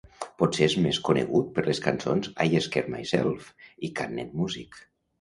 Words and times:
Potser 0.43 0.63
és 0.67 0.75
més 0.85 0.99
conegut 1.09 1.51
per 1.59 1.65
les 1.69 1.83
cançons 1.89 2.33
"I 2.49 2.65
Scare 2.69 2.97
Myself" 2.97 3.55
i 3.91 3.95
"Canned 4.03 4.39
Music". 4.45 4.87